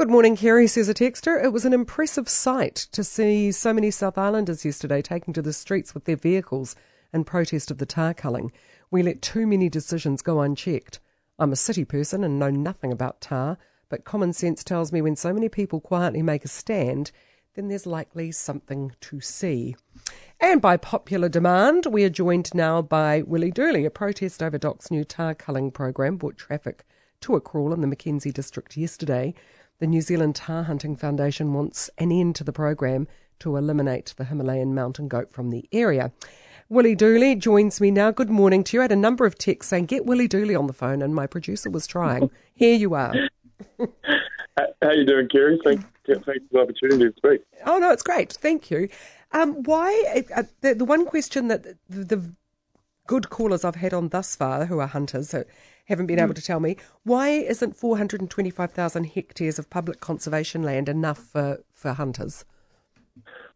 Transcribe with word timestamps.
Good 0.00 0.08
morning, 0.08 0.34
Kerry, 0.34 0.66
says 0.66 0.88
a 0.88 0.94
texter. 0.94 1.44
It 1.44 1.52
was 1.52 1.66
an 1.66 1.74
impressive 1.74 2.26
sight 2.26 2.74
to 2.92 3.04
see 3.04 3.52
so 3.52 3.74
many 3.74 3.90
South 3.90 4.16
Islanders 4.16 4.64
yesterday 4.64 5.02
taking 5.02 5.34
to 5.34 5.42
the 5.42 5.52
streets 5.52 5.92
with 5.92 6.06
their 6.06 6.16
vehicles 6.16 6.74
in 7.12 7.22
protest 7.24 7.70
of 7.70 7.76
the 7.76 7.84
tahr 7.84 8.14
culling. 8.14 8.50
We 8.90 9.02
let 9.02 9.20
too 9.20 9.46
many 9.46 9.68
decisions 9.68 10.22
go 10.22 10.40
unchecked. 10.40 11.00
I'm 11.38 11.52
a 11.52 11.56
city 11.56 11.84
person 11.84 12.24
and 12.24 12.38
know 12.38 12.48
nothing 12.48 12.92
about 12.92 13.20
tahr, 13.20 13.58
but 13.90 14.06
common 14.06 14.32
sense 14.32 14.64
tells 14.64 14.90
me 14.90 15.02
when 15.02 15.16
so 15.16 15.34
many 15.34 15.50
people 15.50 15.82
quietly 15.82 16.22
make 16.22 16.46
a 16.46 16.48
stand, 16.48 17.12
then 17.54 17.68
there's 17.68 17.84
likely 17.84 18.32
something 18.32 18.92
to 19.02 19.20
see. 19.20 19.76
And 20.40 20.62
by 20.62 20.78
popular 20.78 21.28
demand, 21.28 21.84
we 21.84 22.04
are 22.04 22.08
joined 22.08 22.54
now 22.54 22.80
by 22.80 23.20
Willie 23.20 23.50
Dooley. 23.50 23.84
A 23.84 23.90
protest 23.90 24.42
over 24.42 24.56
DOC's 24.56 24.90
new 24.90 25.04
tahr 25.04 25.34
culling 25.34 25.70
program 25.70 26.16
brought 26.16 26.38
traffic 26.38 26.86
to 27.20 27.36
a 27.36 27.40
crawl 27.42 27.74
in 27.74 27.82
the 27.82 27.86
Mackenzie 27.86 28.32
district 28.32 28.78
yesterday. 28.78 29.34
The 29.80 29.86
New 29.86 30.02
Zealand 30.02 30.36
Tahr 30.36 30.64
Hunting 30.64 30.94
Foundation 30.94 31.54
wants 31.54 31.88
an 31.96 32.12
end 32.12 32.36
to 32.36 32.44
the 32.44 32.52
program 32.52 33.08
to 33.38 33.56
eliminate 33.56 34.12
the 34.18 34.24
Himalayan 34.24 34.74
mountain 34.74 35.08
goat 35.08 35.32
from 35.32 35.48
the 35.48 35.66
area. 35.72 36.12
Willie 36.68 36.94
Dooley 36.94 37.34
joins 37.34 37.80
me 37.80 37.90
now. 37.90 38.10
Good 38.10 38.28
morning 38.28 38.62
to 38.64 38.76
you. 38.76 38.82
I 38.82 38.84
had 38.84 38.92
a 38.92 38.96
number 38.96 39.24
of 39.24 39.38
texts 39.38 39.70
saying, 39.70 39.86
get 39.86 40.04
Willie 40.04 40.28
Dooley 40.28 40.54
on 40.54 40.66
the 40.66 40.74
phone, 40.74 41.00
and 41.00 41.14
my 41.14 41.26
producer 41.26 41.70
was 41.70 41.86
trying. 41.86 42.30
Here 42.54 42.74
you 42.74 42.92
are. 42.92 43.14
How 43.78 44.66
are 44.82 44.92
you 44.92 45.06
doing, 45.06 45.30
Kerry? 45.30 45.58
Thanks, 45.64 45.82
thanks 46.06 46.24
for 46.26 46.40
the 46.52 46.60
opportunity 46.60 47.10
to 47.10 47.14
speak. 47.16 47.40
Oh, 47.64 47.78
no, 47.78 47.90
it's 47.90 48.02
great. 48.02 48.34
Thank 48.34 48.70
you. 48.70 48.90
Um, 49.32 49.62
why, 49.62 50.24
uh, 50.36 50.42
the, 50.60 50.74
the 50.74 50.84
one 50.84 51.06
question 51.06 51.48
that 51.48 51.62
the, 51.88 52.04
the 52.04 52.34
good 53.10 53.28
callers 53.28 53.64
I've 53.64 53.74
had 53.74 53.92
on 53.92 54.10
thus 54.10 54.36
far, 54.36 54.66
who 54.66 54.78
are 54.78 54.86
hunters, 54.86 55.30
so 55.30 55.42
haven't 55.86 56.06
been 56.06 56.20
able 56.20 56.32
to 56.32 56.40
tell 56.40 56.60
me. 56.60 56.76
Why 57.02 57.30
isn't 57.30 57.76
425,000 57.76 59.02
hectares 59.02 59.58
of 59.58 59.68
public 59.68 59.98
conservation 59.98 60.62
land 60.62 60.88
enough 60.88 61.18
for, 61.18 61.58
for 61.72 61.92
hunters? 61.94 62.44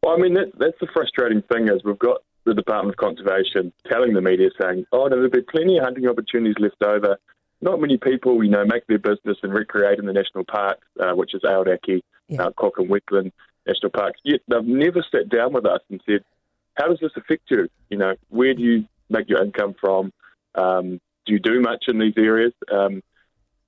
Well, 0.03 0.13
I 0.13 0.17
mean, 0.17 0.35
that, 0.35 0.51
that's 0.59 0.77
the 0.81 0.89
frustrating 0.93 1.41
thing 1.43 1.69
is 1.69 1.85
we've 1.85 1.97
got 2.01 2.23
the 2.45 2.53
Department 2.53 2.95
of 2.95 2.97
Conservation 2.97 3.73
telling 3.89 4.15
the 4.15 4.21
media 4.21 4.49
saying, 4.61 4.87
oh, 4.91 5.07
no, 5.07 5.11
there'll 5.11 5.31
be 5.31 5.43
plenty 5.43 5.79
of 5.79 5.85
hunting 5.85 6.09
opportunities 6.09 6.57
left 6.59 6.83
over. 6.83 7.17
Not 7.61 7.81
many 7.81 7.97
people, 7.97 8.43
you 8.43 8.51
know, 8.51 8.65
make 8.65 8.89
their 8.89 8.99
business 8.99 9.39
and 9.45 9.55
recreate 9.55 10.01
in 10.01 10.07
the 10.07 10.13
national 10.13 10.47
parks, 10.47 10.85
uh, 10.99 11.13
which 11.13 11.33
is 11.33 11.43
Aoraki, 11.43 12.01
yeah. 12.27 12.43
uh, 12.43 12.51
Cook 12.57 12.75
and 12.79 12.91
Westland 12.91 13.31
National 13.69 13.93
Parks. 13.93 14.19
Yet 14.25 14.41
they've 14.49 14.65
never 14.65 15.05
sat 15.13 15.29
down 15.29 15.53
with 15.53 15.65
us 15.65 15.81
and 15.91 16.01
said, 16.05 16.25
how 16.75 16.89
does 16.89 16.99
this 17.01 17.13
affect 17.15 17.53
you? 17.53 17.69
You 17.89 17.99
know, 17.99 18.17
where 18.31 18.53
do 18.53 18.61
you 18.61 18.85
make 19.15 19.29
your 19.29 19.43
income 19.43 19.75
from? 19.81 20.13
Um, 20.55 21.01
do 21.27 21.33
you 21.33 21.39
do 21.39 21.61
much 21.61 21.85
in 21.89 21.99
these 21.99 22.15
areas? 22.17 22.53
Um, 22.71 23.03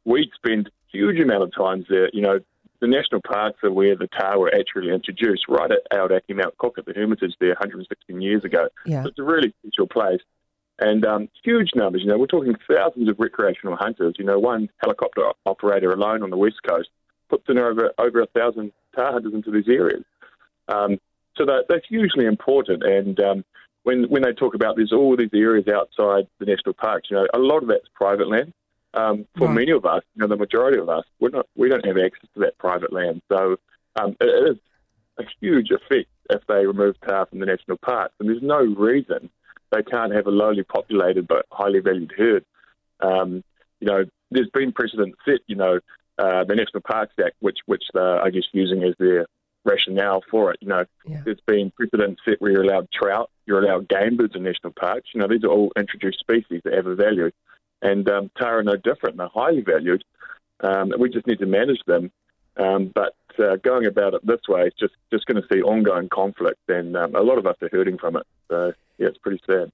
we 0.05 0.31
spend 0.35 0.71
huge 0.93 1.19
amount 1.21 1.43
of 1.43 1.55
times 1.55 1.87
there. 1.89 2.11
You 2.13 2.23
know, 2.23 2.41
the 2.81 2.87
national 2.87 3.23
parks 3.23 3.59
are 3.63 3.73
where 3.73 3.97
the 3.97 4.09
tahr 4.09 4.39
were 4.39 4.53
actually 4.55 4.93
introduced, 4.93 5.45
right 5.49 5.71
at 5.71 5.91
Aoraki 5.93 6.35
Mount 6.37 6.57
Cook 6.59 6.79
at 6.79 6.87
the 6.87 6.93
Hermitage 6.93 7.35
there 7.41 7.51
116 7.51 8.21
years 8.21 8.45
ago. 8.45 8.69
Yeah. 8.85 9.03
So 9.03 9.09
it's 9.09 9.19
a 9.19 9.25
really 9.25 9.55
special 9.67 9.87
place. 9.87 10.21
And 10.79 11.07
um, 11.07 11.29
huge 11.43 11.71
numbers, 11.75 12.03
you 12.03 12.09
know, 12.09 12.19
we're 12.19 12.27
talking 12.27 12.55
thousands 12.71 13.09
of 13.09 13.19
recreational 13.19 13.77
hunters. 13.77 14.15
You 14.19 14.27
know, 14.27 14.39
one 14.39 14.69
helicopter 14.79 15.23
operator 15.47 15.91
alone 15.93 16.23
on 16.23 16.29
the 16.29 16.37
west 16.37 16.57
coast 16.69 16.91
puts 17.31 17.45
in 17.49 17.59
over 17.59 17.93
over 17.99 18.21
a 18.21 18.27
thousand 18.27 18.73
tahr 18.95 19.13
hunters 19.13 19.33
into 19.33 19.51
these 19.51 19.69
areas. 19.69 20.05
Um, 20.69 20.99
so 21.37 21.47
that, 21.47 21.65
that's 21.69 21.87
hugely 21.89 22.27
important. 22.27 22.83
And 22.83 23.19
um, 23.21 23.45
when 23.87 24.03
when 24.11 24.23
they 24.23 24.33
talk 24.33 24.57
about 24.57 24.75
there's 24.75 24.93
all 24.93 25.17
these 25.17 25.31
areas 25.33 25.69
outside 25.69 26.27
the 26.41 26.45
national 26.45 26.75
parks, 26.75 27.09
you 27.09 27.17
know, 27.17 27.29
a 27.33 27.39
lot 27.39 27.63
of 27.63 27.69
that's 27.69 27.87
private 27.95 28.29
land. 28.29 28.53
Um, 28.95 29.27
for 29.39 29.47
right. 29.47 29.55
many 29.55 29.71
of 29.71 29.85
us, 29.85 30.03
you 30.17 30.23
know, 30.23 30.27
the 30.27 30.37
majority 30.37 30.79
of 30.81 30.89
us, 30.89 31.05
we're 31.21 31.29
not, 31.29 31.47
we 31.55 31.69
don't 31.69 31.87
have 31.87 31.97
access 31.97 32.29
to 32.35 32.41
that 32.41 32.59
private 32.59 32.93
land. 32.93 33.23
So 33.31 33.59
um, 33.95 34.17
it 34.21 34.25
is 34.25 34.57
a 35.19 35.25
huge 35.41 35.71
effect 35.71 36.09
if 36.31 36.43
they 36.49 36.67
remove 36.67 36.97
tahr 37.01 37.27
from 37.27 37.39
the 37.39 37.47
national 37.47 37.77
parks, 37.77 38.15
and 38.19 38.29
there's 38.29 38.43
no 38.43 38.59
reason 38.59 39.31
they 39.71 39.85
can't 39.85 40.13
have 40.13 40.27
a 40.27 40.31
lowly 40.31 40.65
populated 40.65 41.29
but 41.29 41.47
highly 41.53 41.79
valued 41.79 42.13
herd. 42.17 42.45
Um, 42.99 43.45
you 43.79 43.87
know, 43.87 44.05
there's 44.33 44.51
been 44.53 44.73
precedent 44.73 45.15
set. 45.25 45.41
You 45.47 45.57
know, 45.57 45.79
uh, 46.19 46.43
the 46.43 46.57
National 46.57 46.83
Parks 46.83 47.15
Act, 47.25 47.37
which 47.39 47.59
which 47.67 47.85
they're, 47.95 48.21
I 48.21 48.31
guess 48.31 48.49
using 48.51 48.83
as 48.83 48.95
their 48.99 49.27
rationale 49.67 50.23
for 50.31 50.53
it. 50.53 50.59
You 50.61 50.69
know, 50.69 50.85
yeah. 51.07 51.23
there's 51.25 51.41
been 51.47 51.71
precedent 51.71 52.19
set 52.25 52.41
where 52.41 52.53
you're 52.53 52.63
allowed 52.63 52.89
trout, 52.93 53.31
you're 53.47 53.63
allowed 53.63 53.89
game 53.89 54.17
birds 54.17 54.35
in 54.35 54.43
national 54.43 54.73
parks. 54.73 55.11
You 55.15 55.21
know, 55.21 55.29
these 55.29 55.45
are 55.45 55.51
all 55.51 55.73
introduced 55.77 56.21
species 56.21 56.63
that 56.65 56.73
have 56.75 56.87
a 56.87 56.95
value, 56.95 57.31
and 57.83 58.09
um, 58.09 58.31
tahr 58.39 58.59
are 58.59 58.63
no 58.63 58.77
different. 58.77 59.17
They're 59.17 59.29
highly 59.29 59.63
valued. 59.63 60.05
Um, 60.61 60.93
we 60.99 61.11
just 61.11 61.27
need 61.27 61.41
to 61.41 61.47
manage 61.47 61.81
them. 61.87 62.11
Um, 62.59 62.91
but 62.95 63.15
uh, 63.39 63.57
going 63.57 63.87
about 63.87 64.15
it 64.15 64.27
this 64.27 64.41
way 64.49 64.63
is 64.63 64.73
just 64.81 64.95
just 65.13 65.27
going 65.27 65.41
to 65.41 65.47
see 65.53 65.61
ongoing 65.61 66.09
conflict, 66.09 66.61
and 66.69 66.97
um, 66.97 67.15
a 67.15 67.21
lot 67.21 67.39
of 67.39 67.47
us 67.47 67.57
are 67.61 67.69
hurting 67.71 67.99
from 67.99 68.17
it. 68.17 68.27
So 68.49 68.73
yeah, 68.99 69.09
it's 69.09 69.19
pretty 69.19 69.43
sad. 69.47 69.71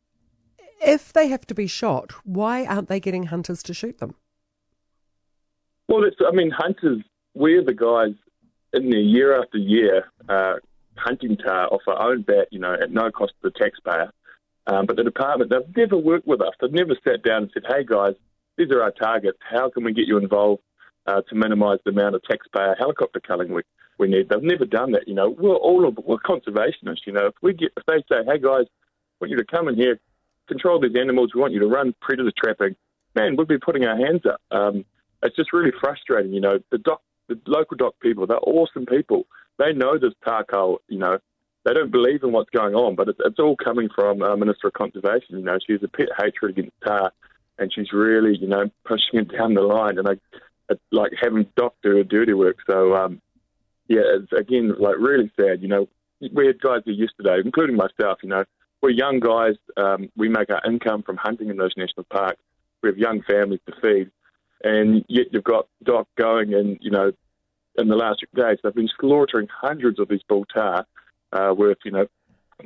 If 0.84 1.12
they 1.12 1.28
have 1.28 1.46
to 1.46 1.54
be 1.54 1.68
shot, 1.68 2.12
why 2.24 2.66
aren't 2.66 2.88
they 2.88 2.98
getting 2.98 3.24
hunters 3.26 3.62
to 3.64 3.74
shoot 3.74 3.98
them? 3.98 4.16
Well, 5.88 6.04
it's 6.04 6.16
I 6.26 6.32
mean, 6.32 6.50
hunters. 6.50 7.02
We're 7.34 7.64
the 7.64 7.72
guys 7.72 8.14
in 8.72 8.90
there 8.90 9.00
year 9.00 9.40
after 9.40 9.58
year, 9.58 10.10
uh, 10.28 10.54
hunting 10.96 11.36
tahr 11.36 11.66
off 11.68 11.82
our 11.86 12.10
own 12.10 12.22
bat, 12.22 12.48
you 12.50 12.58
know, 12.58 12.74
at 12.74 12.90
no 12.90 13.10
cost 13.10 13.32
to 13.42 13.50
the 13.50 13.58
taxpayer. 13.58 14.12
Um, 14.66 14.86
but 14.86 14.96
the 14.96 15.04
department, 15.04 15.50
they've 15.50 15.76
never 15.76 15.96
worked 15.96 16.26
with 16.26 16.40
us. 16.40 16.54
They've 16.60 16.72
never 16.72 16.96
sat 17.04 17.22
down 17.22 17.44
and 17.44 17.50
said, 17.52 17.64
hey 17.68 17.84
guys, 17.84 18.14
these 18.56 18.70
are 18.70 18.82
our 18.82 18.92
targets. 18.92 19.38
How 19.48 19.70
can 19.70 19.84
we 19.84 19.92
get 19.92 20.06
you 20.06 20.18
involved 20.18 20.62
uh, 21.06 21.22
to 21.28 21.34
minimise 21.34 21.78
the 21.84 21.90
amount 21.90 22.14
of 22.14 22.22
taxpayer 22.22 22.76
helicopter 22.78 23.20
culling 23.20 23.52
we, 23.52 23.62
we 23.98 24.08
need? 24.08 24.28
They've 24.28 24.42
never 24.42 24.64
done 24.64 24.92
that. 24.92 25.08
You 25.08 25.14
know, 25.14 25.30
we're 25.30 25.54
all 25.54 25.88
of, 25.88 25.98
we're 26.04 26.18
conservationists. 26.18 27.06
You 27.06 27.14
know, 27.14 27.26
if 27.26 27.34
we 27.42 27.54
get 27.54 27.72
if 27.76 27.84
they 27.86 28.04
say, 28.08 28.22
hey 28.26 28.38
guys, 28.38 28.66
want 29.20 29.30
you 29.30 29.36
to 29.36 29.44
come 29.44 29.68
in 29.68 29.76
here, 29.76 29.98
control 30.48 30.80
these 30.80 30.96
animals. 31.00 31.30
We 31.34 31.40
want 31.40 31.52
you 31.52 31.60
to 31.60 31.66
run 31.66 31.94
predator 32.00 32.32
trapping. 32.36 32.76
Man, 33.14 33.36
we'd 33.36 33.48
be 33.48 33.58
putting 33.58 33.84
our 33.84 33.96
hands 33.96 34.22
up. 34.26 34.40
Um, 34.50 34.84
it's 35.22 35.36
just 35.36 35.52
really 35.52 35.72
frustrating. 35.80 36.32
You 36.32 36.40
know, 36.40 36.58
the 36.70 36.78
doc 36.78 37.02
the 37.28 37.40
local 37.46 37.76
DOC 37.76 37.94
people, 38.00 38.26
they're 38.26 38.38
awesome 38.42 38.86
people. 38.86 39.26
They 39.58 39.72
know 39.72 39.98
this 39.98 40.14
tahr 40.24 40.44
cull, 40.44 40.80
you 40.88 40.98
know, 40.98 41.18
they 41.64 41.74
don't 41.74 41.92
believe 41.92 42.22
in 42.22 42.32
what's 42.32 42.50
going 42.50 42.74
on, 42.74 42.96
but 42.96 43.08
it's, 43.08 43.20
it's 43.24 43.38
all 43.38 43.56
coming 43.56 43.88
from 43.94 44.22
uh, 44.22 44.36
Minister 44.36 44.68
of 44.68 44.72
Conservation. 44.72 45.38
You 45.38 45.44
know, 45.44 45.58
she 45.64 45.74
has 45.74 45.82
a 45.82 45.88
pet 45.88 46.08
hatred 46.18 46.58
against 46.58 46.72
tahr, 46.84 47.12
and 47.58 47.72
she's 47.72 47.92
really, 47.92 48.36
you 48.36 48.48
know, 48.48 48.68
pushing 48.84 49.20
it 49.20 49.30
down 49.30 49.54
the 49.54 49.60
line, 49.60 49.98
and 49.98 50.08
it's 50.68 50.80
like 50.90 51.12
having 51.20 51.46
DOC 51.56 51.74
do 51.82 52.02
dirty 52.04 52.34
work. 52.34 52.56
So, 52.68 52.94
um, 52.96 53.20
yeah, 53.88 54.00
it's 54.04 54.32
again 54.32 54.74
like 54.78 54.96
really 54.98 55.30
sad. 55.36 55.62
You 55.62 55.68
know, 55.68 55.88
we 56.32 56.46
had 56.46 56.60
guys 56.60 56.82
here 56.84 56.94
yesterday, 56.94 57.40
including 57.44 57.76
myself. 57.76 58.18
You 58.22 58.30
know, 58.30 58.44
we're 58.80 58.90
young 58.90 59.20
guys. 59.20 59.54
Um, 59.76 60.10
we 60.16 60.28
make 60.28 60.50
our 60.50 60.62
income 60.66 61.02
from 61.02 61.16
hunting 61.16 61.48
in 61.48 61.56
those 61.56 61.74
national 61.76 62.04
parks. 62.04 62.40
We 62.82 62.88
have 62.88 62.98
young 62.98 63.22
families 63.22 63.60
to 63.66 63.74
feed, 63.80 64.10
and 64.62 65.04
yet 65.08 65.26
you've 65.32 65.44
got 65.44 65.68
DOC 65.82 66.08
going 66.16 66.54
and, 66.54 66.78
you 66.80 66.90
know, 66.90 67.12
in 67.76 67.88
the 67.88 67.96
last 67.96 68.20
few 68.20 68.42
days, 68.42 68.58
they've 68.62 68.74
been 68.74 68.90
slaughtering 69.00 69.48
hundreds 69.50 69.98
of 69.98 70.08
these 70.08 70.22
bull 70.28 70.44
tahr 70.44 70.86
uh, 71.32 71.54
worth, 71.56 71.78
you 71.84 71.90
know, 71.90 72.06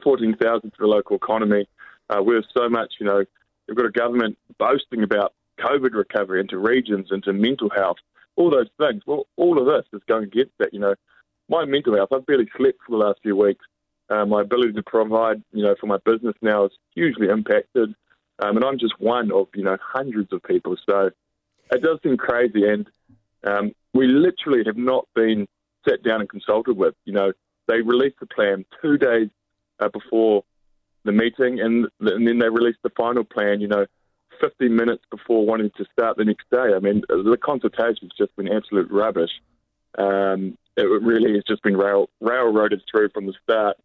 14,000 0.02 0.70
to 0.70 0.76
the 0.78 0.86
local 0.86 1.16
economy, 1.16 1.68
uh, 2.10 2.22
worth 2.22 2.44
so 2.56 2.68
much, 2.68 2.94
you 2.98 3.06
know, 3.06 3.24
you've 3.66 3.76
got 3.76 3.86
a 3.86 3.90
government 3.90 4.36
boasting 4.58 5.02
about 5.02 5.32
COVID 5.60 5.94
recovery 5.94 6.40
into 6.40 6.58
regions, 6.58 7.08
into 7.10 7.32
mental 7.32 7.70
health, 7.74 7.96
all 8.36 8.50
those 8.50 8.68
things. 8.78 9.02
Well, 9.06 9.26
all 9.36 9.58
of 9.58 9.66
this 9.66 9.86
is 9.92 10.02
going 10.08 10.24
against 10.24 10.52
that, 10.58 10.72
you 10.74 10.80
know. 10.80 10.94
My 11.48 11.64
mental 11.64 11.94
health, 11.94 12.08
I've 12.12 12.26
barely 12.26 12.48
slept 12.56 12.78
for 12.84 12.98
the 12.98 13.04
last 13.04 13.20
few 13.22 13.36
weeks. 13.36 13.64
Uh, 14.10 14.26
my 14.26 14.42
ability 14.42 14.72
to 14.72 14.82
provide, 14.82 15.42
you 15.52 15.62
know, 15.62 15.74
for 15.80 15.86
my 15.86 15.98
business 16.04 16.34
now 16.42 16.64
is 16.66 16.72
hugely 16.94 17.28
impacted. 17.28 17.94
Um, 18.40 18.56
and 18.56 18.64
I'm 18.64 18.78
just 18.78 19.00
one 19.00 19.32
of, 19.32 19.48
you 19.54 19.64
know, 19.64 19.76
hundreds 19.80 20.32
of 20.32 20.42
people. 20.42 20.76
So 20.84 21.10
it 21.71 21.82
does 21.82 21.99
seem 22.03 22.16
crazy, 22.16 22.69
and 22.69 22.87
um, 23.44 23.72
we 23.93 24.06
literally 24.06 24.62
have 24.66 24.77
not 24.77 25.06
been 25.15 25.47
sat 25.88 26.03
down 26.03 26.21
and 26.21 26.29
consulted 26.29 26.76
with. 26.76 26.94
You 27.05 27.12
know, 27.12 27.32
they 27.69 27.81
released 27.81 28.20
the 28.20 28.26
plan 28.26 28.64
two 28.82 28.99
days 28.99 29.29
uh, 29.81 29.88
before 29.88 30.44
the 31.05 31.12
meeting, 31.12 31.61
and, 31.61 31.87
and 32.00 32.26
then 32.26 32.38
they 32.38 32.49
released 32.49 32.81
the 32.82 32.90
final 32.90 33.25
plan. 33.25 33.61
You 33.61 33.69
know, 33.69 33.87
15 34.40 34.75
minutes 34.75 35.05
before 35.11 35.46
wanting 35.46 35.70
to 35.76 35.85
start 35.93 36.17
the 36.17 36.25
next 36.25 36.49
day. 36.50 36.75
I 36.75 36.79
mean, 36.79 37.02
the 37.08 37.38
consultation's 37.43 38.12
just 38.17 38.35
been 38.37 38.52
absolute 38.52 38.90
rubbish. 38.90 39.31
Um, 39.99 40.58
it 40.76 40.85
really 40.85 41.35
has 41.35 41.44
just 41.49 41.62
been 41.62 41.76
rail, 41.76 42.11
railroaded 42.20 42.82
through 42.90 43.08
from 43.11 43.26
the 43.26 43.35
start, 43.43 43.79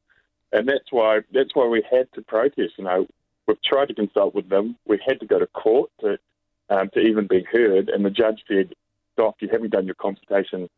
and 0.52 0.68
that's 0.68 0.92
why 0.92 1.20
that's 1.32 1.52
why 1.54 1.66
we 1.68 1.84
had 1.90 2.12
to 2.14 2.22
protest. 2.22 2.74
You 2.78 2.84
know, 2.84 3.08
we've 3.48 3.62
tried 3.64 3.88
to 3.88 3.94
consult 3.94 4.36
with 4.36 4.50
them. 4.50 4.76
We 4.86 5.00
had 5.06 5.20
to 5.22 5.26
go 5.26 5.40
to 5.40 5.48
court 5.48 5.90
to 6.02 6.18
um, 6.72 6.90
to 6.94 7.00
even 7.00 7.28
be 7.28 7.46
heard. 7.52 7.90
And 7.90 8.04
the 8.04 8.10
judge 8.10 8.42
said, 8.48 8.74
Doc, 9.18 9.36
you 9.40 9.50
haven't 9.52 9.72
done 9.72 9.86
your 9.86 9.96
consultation, 9.96 10.70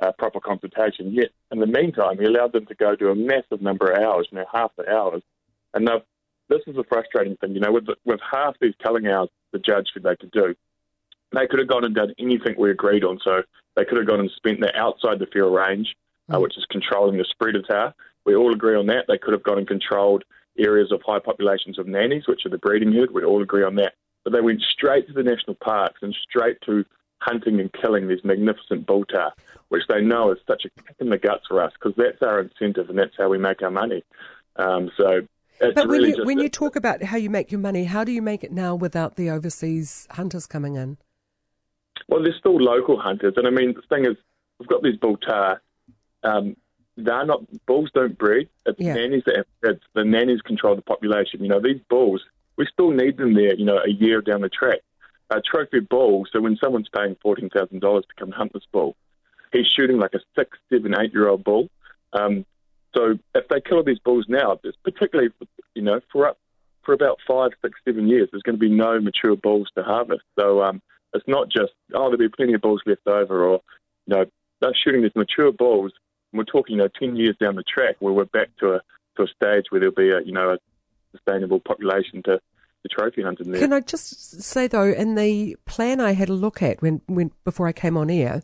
uh, 0.00 0.12
proper 0.18 0.40
consultation 0.40 1.12
yet. 1.12 1.28
In 1.52 1.60
the 1.60 1.66
meantime, 1.66 2.18
he 2.18 2.24
allowed 2.24 2.52
them 2.52 2.66
to 2.66 2.74
go 2.74 2.96
to 2.96 3.10
a 3.10 3.14
massive 3.14 3.60
number 3.60 3.92
of 3.92 3.98
hours, 4.02 4.28
you 4.32 4.38
know, 4.38 4.46
half 4.52 4.72
the 4.76 4.88
hours. 4.90 5.22
And 5.74 5.86
this 6.48 6.60
is 6.66 6.76
a 6.76 6.84
frustrating 6.84 7.36
thing, 7.36 7.54
you 7.54 7.60
know, 7.60 7.72
with, 7.72 7.86
with 8.04 8.20
half 8.30 8.56
these 8.60 8.74
culling 8.82 9.06
hours 9.06 9.28
the 9.52 9.58
judge 9.58 9.88
said 9.92 10.02
they 10.02 10.16
could 10.16 10.30
do, 10.30 10.54
they 11.32 11.46
could 11.46 11.58
have 11.58 11.68
gone 11.68 11.84
and 11.84 11.94
done 11.94 12.14
anything 12.18 12.54
we 12.58 12.70
agreed 12.70 13.04
on. 13.04 13.18
So 13.22 13.42
They 13.76 13.84
could 13.84 13.98
have 13.98 14.06
gone 14.06 14.20
and 14.20 14.30
spent 14.36 14.60
that 14.60 14.74
outside 14.74 15.18
the 15.18 15.26
feral 15.26 15.52
range, 15.52 15.94
uh, 16.32 16.40
which 16.40 16.56
is 16.56 16.66
controlling 16.70 17.18
the 17.18 17.24
spread 17.24 17.56
of 17.56 17.66
tahr. 17.66 17.94
We 18.24 18.34
all 18.34 18.52
agree 18.52 18.76
on 18.76 18.86
that. 18.86 19.04
They 19.08 19.18
could 19.18 19.32
have 19.32 19.42
gone 19.42 19.58
and 19.58 19.68
controlled 19.68 20.24
areas 20.58 20.92
of 20.92 21.00
high 21.04 21.18
populations 21.18 21.78
of 21.78 21.86
nannies, 21.86 22.26
which 22.26 22.44
are 22.44 22.50
the 22.50 22.58
breeding 22.58 22.92
herd. 22.92 23.10
We 23.10 23.24
all 23.24 23.42
agree 23.42 23.64
on 23.64 23.76
that. 23.76 23.94
But 24.24 24.32
they 24.32 24.40
went 24.40 24.62
straight 24.62 25.06
to 25.08 25.12
the 25.12 25.22
national 25.22 25.56
parks 25.56 26.00
and 26.02 26.14
straight 26.28 26.58
to 26.66 26.84
hunting 27.18 27.60
and 27.60 27.72
killing 27.72 28.08
these 28.08 28.24
magnificent 28.24 28.86
bull 28.86 29.04
tahr, 29.04 29.32
which 29.68 29.82
they 29.88 30.00
know 30.00 30.32
is 30.32 30.38
such 30.46 30.64
a 30.64 30.82
kick 30.82 30.96
in 31.00 31.10
the 31.10 31.18
guts 31.18 31.46
for 31.48 31.62
us 31.62 31.72
because 31.74 31.94
that's 31.96 32.22
our 32.22 32.40
incentive 32.40 32.88
and 32.88 32.98
that's 32.98 33.16
how 33.16 33.28
we 33.28 33.38
make 33.38 33.62
our 33.62 33.70
money. 33.70 34.04
Um, 34.56 34.90
so 34.96 35.22
but 35.60 35.76
when 35.76 35.88
really 35.88 36.16
you 36.16 36.24
when 36.24 36.38
a, 36.38 36.42
you 36.42 36.48
talk 36.48 36.76
about 36.76 37.02
how 37.02 37.16
you 37.16 37.30
make 37.30 37.52
your 37.52 37.60
money, 37.60 37.84
how 37.84 38.04
do 38.04 38.12
you 38.12 38.22
make 38.22 38.42
it 38.42 38.52
now 38.52 38.74
without 38.74 39.16
the 39.16 39.30
overseas 39.30 40.06
hunters 40.10 40.46
coming 40.46 40.76
in? 40.76 40.98
Well, 42.08 42.22
there's 42.22 42.36
still 42.36 42.60
local 42.60 42.98
hunters, 43.00 43.34
and 43.36 43.46
I 43.46 43.50
mean 43.50 43.74
the 43.74 43.82
thing 43.82 44.04
is, 44.04 44.16
we've 44.58 44.68
got 44.68 44.82
these 44.82 44.96
bull 44.96 45.16
tahr. 45.16 45.62
Um, 46.24 46.56
they're 46.96 47.24
not 47.24 47.44
bulls 47.66 47.90
don't 47.94 48.18
breed. 48.18 48.48
It's 48.66 48.78
yeah. 48.78 48.94
nannies 48.94 49.22
that 49.26 49.36
have, 49.36 49.46
it's 49.62 49.84
the 49.94 50.04
nannies 50.04 50.42
control 50.42 50.76
the 50.76 50.82
population. 50.82 51.42
You 51.42 51.48
know 51.48 51.60
these 51.60 51.80
bulls, 51.88 52.22
we 52.56 52.66
still 52.72 52.90
need 52.90 53.16
them 53.16 53.34
there. 53.34 53.54
You 53.54 53.64
know, 53.64 53.78
a 53.78 53.90
year 53.90 54.20
down 54.20 54.40
the 54.40 54.48
track. 54.48 54.78
A 55.30 55.40
trophy 55.40 55.80
bull. 55.80 56.26
So 56.30 56.40
when 56.40 56.58
someone's 56.62 56.90
paying 56.94 57.16
fourteen 57.22 57.48
thousand 57.48 57.80
dollars 57.80 58.04
to 58.08 58.14
come 58.20 58.32
hunt 58.32 58.52
this 58.52 58.66
bull, 58.70 58.96
he's 59.52 59.66
shooting 59.66 59.98
like 59.98 60.14
a 60.14 60.20
six, 60.36 60.58
seven, 60.70 60.94
eight 61.00 61.12
year 61.12 61.28
old 61.28 61.42
bull. 61.42 61.68
Um, 62.12 62.44
so 62.94 63.18
if 63.34 63.48
they 63.48 63.60
kill 63.60 63.82
these 63.82 63.98
bulls 63.98 64.26
now, 64.28 64.58
particularly 64.84 65.30
you 65.74 65.82
know 65.82 66.00
for 66.12 66.28
up 66.28 66.38
for 66.84 66.92
about 66.92 67.18
five, 67.26 67.52
six, 67.62 67.78
seven 67.84 68.08
years, 68.08 68.28
there's 68.30 68.42
going 68.42 68.56
to 68.56 68.60
be 68.60 68.68
no 68.68 69.00
mature 69.00 69.36
bulls 69.36 69.68
to 69.76 69.82
harvest. 69.82 70.24
So 70.38 70.62
um, 70.62 70.82
it's 71.14 71.26
not 71.26 71.48
just 71.48 71.72
oh 71.94 72.10
there'll 72.10 72.18
be 72.18 72.28
plenty 72.28 72.54
of 72.54 72.60
bulls 72.60 72.82
left 72.86 73.06
over, 73.06 73.44
or 73.44 73.60
you 74.06 74.16
know 74.16 74.24
they're 74.60 74.74
shooting 74.74 75.02
these 75.02 75.16
mature 75.16 75.52
bulls. 75.52 75.92
And 76.32 76.38
we're 76.38 76.44
talking 76.44 76.76
you 76.76 76.82
know 76.82 76.88
ten 76.88 77.16
years 77.16 77.36
down 77.40 77.56
the 77.56 77.62
track 77.62 77.96
where 78.00 78.12
we're 78.12 78.24
back 78.26 78.48
to 78.60 78.74
a 78.74 78.80
to 79.16 79.22
a 79.22 79.26
stage 79.28 79.66
where 79.70 79.80
there'll 79.80 79.94
be 79.94 80.10
a 80.10 80.20
you 80.22 80.32
know 80.32 80.50
a 80.50 80.58
sustainable 81.12 81.60
population 81.60 82.22
to 82.24 82.40
the 82.82 82.88
trophy 82.88 83.22
hunting 83.22 83.52
there. 83.52 83.60
Can 83.60 83.72
I 83.72 83.80
just 83.80 84.42
say 84.42 84.66
though, 84.66 84.90
in 84.90 85.14
the 85.14 85.56
plan 85.66 86.00
I 86.00 86.12
had 86.12 86.28
a 86.28 86.34
look 86.34 86.62
at 86.62 86.82
when, 86.82 87.00
when 87.06 87.30
before 87.44 87.68
I 87.68 87.72
came 87.72 87.96
on 87.96 88.10
air, 88.10 88.42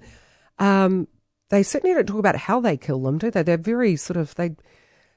um, 0.59 1.09
they 1.51 1.63
certainly 1.63 1.95
don't 1.95 2.07
talk 2.07 2.19
about 2.19 2.37
how 2.37 2.61
they 2.61 2.77
kill 2.77 3.03
them, 3.03 3.19
do 3.19 3.31
they? 3.31 3.43
They're 3.43 3.57
very 3.57 3.97
sort 3.97 4.17
of 4.17 4.35
they 4.35 4.57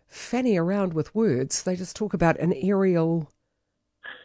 fanny 0.07 0.57
around 0.57 0.93
with 0.93 1.13
words. 1.13 1.63
They 1.63 1.75
just 1.75 1.95
talk 1.95 2.13
about 2.13 2.39
an 2.39 2.53
aerial. 2.53 3.29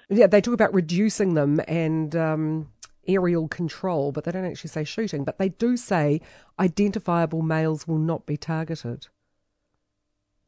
Yeah, 0.08 0.28
they 0.28 0.40
talk 0.40 0.54
about 0.54 0.72
reducing 0.72 1.34
them 1.34 1.60
and 1.66 2.14
um, 2.14 2.68
aerial 3.08 3.48
control, 3.48 4.12
but 4.12 4.24
they 4.24 4.32
don't 4.32 4.44
actually 4.44 4.70
say 4.70 4.84
shooting. 4.84 5.24
But 5.24 5.38
they 5.38 5.48
do 5.48 5.76
say 5.76 6.20
identifiable 6.58 7.42
males 7.42 7.88
will 7.88 7.98
not 7.98 8.24
be 8.24 8.36
targeted. 8.36 9.08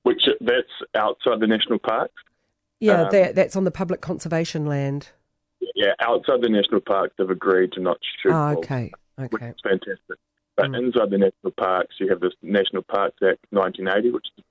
Which 0.04 0.22
that's 0.40 0.68
outside 0.94 1.40
the 1.40 1.46
national 1.46 1.80
parks. 1.80 2.14
Yeah, 2.80 3.02
um, 3.02 3.08
that, 3.10 3.34
that's 3.34 3.56
on 3.56 3.64
the 3.64 3.70
public 3.70 4.00
conservation 4.00 4.66
land. 4.66 5.08
Yeah, 5.74 5.92
outside 6.00 6.42
the 6.42 6.48
national 6.48 6.80
parks, 6.80 7.14
they've 7.18 7.28
agreed 7.28 7.72
to 7.72 7.80
not 7.80 7.98
shoot. 8.22 8.32
Oh, 8.32 8.58
okay, 8.58 8.92
okay, 9.18 9.28
which 9.30 9.42
is 9.42 9.56
fantastic. 9.62 10.18
But 10.56 10.72
mm. 10.72 10.78
inside 10.78 11.10
the 11.10 11.18
national 11.18 11.52
parks, 11.56 11.94
you 12.00 12.08
have 12.08 12.20
this 12.20 12.32
National 12.42 12.82
Parks 12.82 13.18
Act 13.22 13.38
1980, 13.50 14.10
which 14.10 14.26
is 14.36 14.44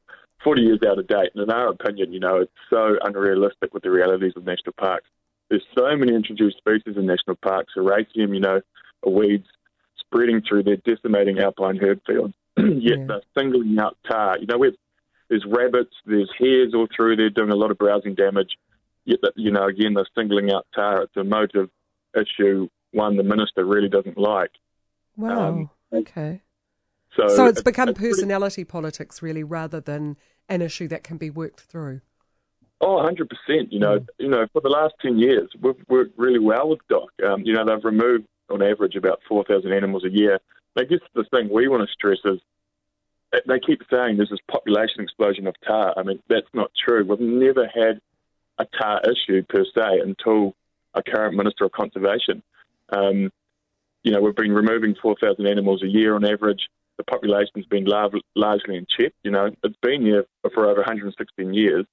40 0.44 0.62
years 0.62 0.80
out 0.88 0.98
of 0.98 1.08
date. 1.08 1.32
And 1.36 1.44
in 1.44 1.52
our 1.52 1.68
opinion, 1.68 2.14
you 2.14 2.20
know, 2.20 2.38
it's 2.38 2.52
so 2.70 2.96
unrealistic 3.04 3.74
with 3.74 3.84
the 3.84 3.92
realities 3.92 4.32
of 4.38 4.46
national 4.46 4.74
parks. 4.80 5.10
There's 5.50 5.66
so 5.78 5.96
many 5.98 6.16
introduced 6.16 6.58
species 6.58 6.96
in 6.96 7.06
national 7.06 7.36
parks. 7.38 7.74
Hieracium, 7.76 8.34
you 8.34 8.40
know, 8.40 8.62
weeds 9.06 9.48
spreading 10.00 10.42
through. 10.48 10.64
They're 10.64 10.78
decimating 10.78 11.40
alpine 11.40 11.78
herb 11.78 12.00
fields. 12.08 12.34
Yet 12.58 13.00
yeah. 13.00 13.06
they're 13.08 13.22
singling 13.38 13.78
out 13.80 13.98
tahr. 14.10 14.38
You 14.40 14.48
know, 14.48 14.58
we've 14.58 14.78
there's 15.30 15.46
rabbits, 15.48 15.94
there's 16.06 16.32
hares 16.38 16.74
all 16.74 16.88
through 16.96 17.18
there 17.18 17.30
doing 17.30 17.52
a 17.52 17.56
lot 17.56 17.72
of 17.72 17.78
browsing 17.78 18.16
damage. 18.16 18.58
Yet, 19.06 19.20
you 19.36 19.52
know, 19.52 19.68
again, 19.68 19.94
they're 19.94 20.08
singling 20.16 20.52
out 20.52 20.68
tahr. 20.76 21.04
It's 21.04 21.16
a 21.16 21.24
motive 21.24 21.70
issue, 22.16 22.68
one 22.92 23.18
the 23.18 23.24
minister 23.24 23.66
really 23.66 23.90
doesn't 23.90 24.18
like. 24.18 24.52
Wow. 25.16 25.48
Um, 25.48 25.70
okay. 25.94 26.42
So, 27.16 27.28
so 27.28 27.46
it's, 27.46 27.60
it's 27.60 27.64
become 27.64 27.90
it's 27.90 28.00
personality 28.00 28.64
pretty, 28.64 28.72
politics, 28.72 29.22
really, 29.22 29.44
rather 29.44 29.80
than 29.80 30.18
an 30.50 30.62
issue 30.62 30.88
that 30.90 31.04
can 31.04 31.18
be 31.18 31.30
worked 31.30 31.62
through. 31.62 32.02
Oh, 32.80 32.98
100%. 32.98 33.28
You 33.70 33.80
know, 33.80 34.00
mm. 34.00 34.08
you 34.20 34.30
know, 34.30 34.46
for 34.54 34.62
the 34.62 34.70
last 34.70 34.94
10 35.02 35.18
years, 35.18 35.50
we've 35.60 35.76
worked 35.90 36.18
really 36.18 36.40
well 36.40 36.70
with 36.70 36.80
DOC. 36.90 37.10
Um, 37.26 37.42
you 37.44 37.54
know, 37.54 37.66
they've 37.66 37.84
removed, 37.84 38.26
on 38.50 38.62
average, 38.62 38.96
about 38.96 39.20
4,000 39.28 39.72
animals 39.74 40.04
a 40.06 40.10
year. 40.10 40.40
I 40.78 40.84
guess 40.84 41.00
the 41.16 41.24
thing 41.32 41.50
we 41.52 41.68
want 41.68 41.88
to 41.88 41.94
stress 41.94 42.20
is 42.24 42.40
they 43.32 43.60
keep 43.60 43.82
saying 43.92 44.18
there's 44.18 44.30
this 44.30 44.40
population 44.50 45.02
explosion 45.02 45.48
of 45.48 45.56
tahr. 45.66 45.94
I 45.98 46.04
mean, 46.04 46.20
that's 46.30 46.48
not 46.54 46.72
true. 46.78 47.06
We've 47.06 47.20
never 47.20 47.68
had 47.68 48.00
a 48.58 48.66
tahr 48.80 49.02
issue 49.04 49.44
per 49.44 49.66
se 49.66 50.00
until 50.04 50.56
a 50.94 51.04
current 51.04 51.36
Minister 51.36 51.66
of 51.66 51.72
Conservation. 51.72 52.42
Um, 52.90 53.32
you 54.04 54.12
know, 54.12 54.22
we've 54.22 54.36
been 54.36 54.54
removing 54.54 54.96
4,000 55.02 55.46
animals 55.46 55.84
a 55.84 55.88
year 55.88 56.16
on 56.16 56.26
average. 56.26 56.70
The 56.98 57.04
population's 57.04 57.66
been 57.66 57.86
lar- 57.86 58.10
largely 58.36 58.78
in 58.78 58.88
check. 58.98 59.14
You 59.24 59.32
know, 59.32 59.50
it's 59.64 59.78
been 59.82 60.02
here 60.02 60.26
for 60.54 60.66
over 60.66 60.80
116 60.80 61.54
years. 61.54 61.86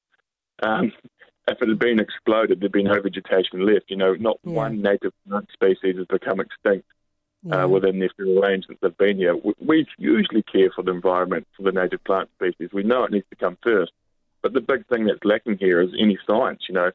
Um, 0.62 0.92
if 1.48 1.60
it 1.60 1.69
had 1.69 1.78
been 1.78 2.00
exploded, 2.00 2.60
there'd 2.60 2.72
be 2.72 2.84
no 2.84 3.00
vegetation 3.00 3.66
left. 3.66 3.86
You 3.88 3.96
know, 3.96 4.14
not 4.14 4.38
yeah. 4.44 4.52
one 4.52 4.81
native 4.81 5.12
plant 5.28 5.48
species 5.52 5.96
has 5.96 6.06
become 6.06 6.40
extinct 6.40 6.86
yeah. 7.44 7.64
uh, 7.64 7.69
within 7.69 7.99
their 7.99 8.11
feral 8.17 8.41
range 8.41 8.67
since 8.67 8.79
they've 8.81 8.96
been 8.96 9.17
here. 9.17 9.37
We 9.61 9.87
usually 9.99 10.43
care 10.43 10.70
for 10.75 10.82
the 10.82 10.91
environment, 10.91 11.46
for 11.56 11.62
the 11.62 11.73
native 11.73 12.02
plant 12.05 12.31
species. 12.37 12.70
We 12.73 12.82
know 12.82 13.05
it 13.05 13.12
needs 13.12 13.26
to 13.31 13.37
come 13.37 13.58
first. 13.62 13.93
But 14.43 14.52
the 14.52 14.61
big 14.61 14.87
thing 14.88 15.06
that's 15.06 15.25
lacking 15.25 15.58
here 15.58 15.81
is 15.81 15.91
any 15.99 16.19
science, 16.26 16.64
you 16.69 16.75
know. 16.75 16.91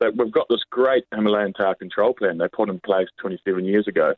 That 0.00 0.16
we've 0.16 0.32
got 0.32 0.48
this 0.48 0.62
great 0.68 1.04
Himalayan 1.14 1.52
tahr 1.52 1.74
control 1.76 2.14
plan 2.14 2.38
they 2.38 2.48
put 2.48 2.68
in 2.68 2.80
place 2.80 3.08
27 3.20 3.64
years 3.64 3.86
ago. 3.86 4.14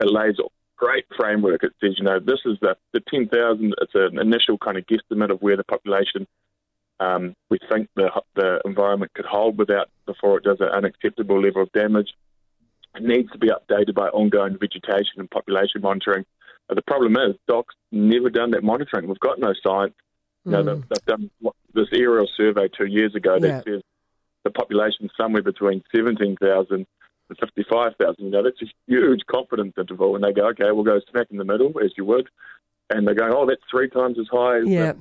It 0.00 0.10
lays 0.10 0.38
a 0.40 0.48
great 0.76 1.06
framework. 1.16 1.62
It 1.62 1.72
says, 1.80 1.94
you 1.98 2.04
know, 2.04 2.18
this 2.18 2.40
is 2.44 2.58
the, 2.60 2.76
the 2.92 3.00
10,000, 3.08 3.74
it's 3.80 3.94
an 3.94 4.18
initial 4.18 4.58
kind 4.58 4.76
of 4.76 4.84
guesstimate 4.86 5.30
of 5.30 5.40
where 5.40 5.56
the 5.56 5.64
population 5.64 6.26
um, 7.00 7.34
we 7.50 7.58
think 7.70 7.88
the, 7.96 8.10
the 8.34 8.60
environment 8.64 9.12
could 9.14 9.24
hold 9.24 9.58
without 9.58 9.88
before 10.06 10.38
it 10.38 10.44
does 10.44 10.60
an 10.60 10.68
unacceptable 10.68 11.40
level 11.40 11.62
of 11.62 11.72
damage. 11.72 12.14
Needs 13.00 13.30
to 13.32 13.38
be 13.38 13.48
updated 13.48 13.94
by 13.94 14.08
ongoing 14.08 14.56
vegetation 14.58 15.18
and 15.18 15.30
population 15.30 15.80
monitoring. 15.80 16.24
But 16.68 16.76
the 16.76 16.82
problem 16.82 17.16
is, 17.16 17.36
DOC's 17.48 17.74
never 17.90 18.30
done 18.30 18.52
that 18.52 18.62
monitoring. 18.62 19.08
We've 19.08 19.18
got 19.18 19.38
no 19.38 19.52
science. 19.62 19.94
You 20.44 20.52
know, 20.52 20.62
they've, 20.62 20.76
hmm. 20.76 20.80
they've, 20.88 21.04
done 21.06 21.30
this 21.74 21.88
aerial 21.92 22.28
survey 22.36 22.68
two 22.68 22.86
years 22.86 23.14
ago 23.14 23.38
that 23.40 23.48
yeah. 23.48 23.60
says 23.62 23.82
the 24.44 24.50
population 24.50 25.10
somewhere 25.16 25.42
between 25.42 25.82
17,000 25.94 26.86
and 27.28 27.38
55,000. 27.38 28.24
You 28.24 28.30
know, 28.30 28.42
that's 28.42 28.62
a 28.62 28.66
huge 28.86 29.22
confidence 29.26 29.74
interval. 29.78 30.14
And 30.14 30.24
they 30.24 30.32
go, 30.32 30.48
okay, 30.48 30.70
we'll 30.70 30.84
go 30.84 31.00
smack 31.10 31.28
in 31.30 31.38
the 31.38 31.44
middle, 31.44 31.72
as 31.82 31.92
you 31.96 32.04
would. 32.04 32.28
And 32.90 33.06
they're 33.06 33.14
going, 33.14 33.32
oh, 33.34 33.46
that's 33.46 33.62
three 33.70 33.88
times 33.88 34.18
as 34.18 34.26
high 34.30 34.58
as 34.58 34.68
yeah. 34.68 34.92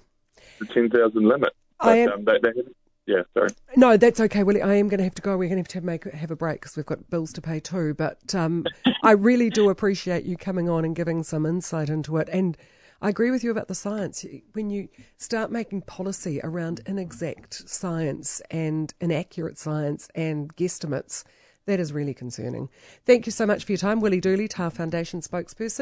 the, 0.60 0.65
the 0.65 0.74
10,000 0.74 1.27
limit. 1.27 1.53
But, 1.79 1.88
I 1.88 1.98
am, 1.98 2.12
um, 2.13 2.25
they, 2.25 2.39
they 2.41 2.62
yeah, 3.05 3.24
sorry. 3.33 3.50
No, 3.75 3.98
that's 3.98 4.19
okay, 4.19 4.43
Willie. 4.43 4.62
I 4.62 4.75
am 4.75 4.88
going 4.88 5.00
to 5.00 5.03
have 5.03 5.15
to 5.15 5.22
go. 5.22 5.38
We're 5.38 5.50
going 5.50 5.63
to 5.63 5.69
have 5.75 5.81
to 5.83 5.86
make 5.86 6.05
have 6.05 6.31
a 6.31 6.36
break 6.36 6.62
because 6.62 6.77
we've 6.77 6.86
got 6.86 7.10
bills 7.10 7.33
to 7.33 7.41
pay 7.41 7.60
too. 7.60 7.93
But 7.93 8.33
um, 8.33 8.65
I 9.03 9.12
really 9.12 9.50
do 9.50 9.69
appreciate 9.69 10.24
you 10.24 10.38
coming 10.38 10.69
on 10.69 10.86
and 10.86 10.95
giving 10.95 11.24
some 11.24 11.45
insight 11.45 11.89
into 11.89 12.17
it. 12.17 12.29
And 12.31 12.57
I 13.01 13.10
agree 13.10 13.31
with 13.31 13.43
you 13.43 13.51
about 13.51 13.67
the 13.67 13.75
science. 13.75 14.25
When 14.53 14.69
you 14.69 14.88
start 15.17 15.51
making 15.51 15.81
policy 15.81 16.39
around 16.43 16.79
inexact 16.86 17.67
science 17.67 18.41
and 18.50 18.93
inaccurate 19.01 19.57
science 19.57 20.07
and 20.15 20.55
guesstimates, 20.55 21.25
that 21.65 21.79
is 21.79 21.91
really 21.91 22.13
concerning. 22.13 22.69
Thank 23.05 23.25
you 23.25 23.31
so 23.31 23.45
much 23.45 23.65
for 23.65 23.72
your 23.72 23.77
time, 23.77 24.00
Willie 24.00 24.22
Dooley, 24.22 24.48
Tahr 24.48 24.69
Foundation 24.69 25.22
spokesperson. 25.22 25.81